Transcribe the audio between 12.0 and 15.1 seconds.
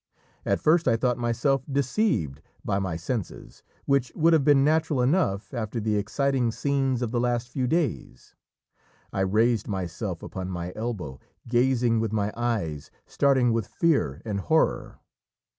my eyes starting with fear and horror.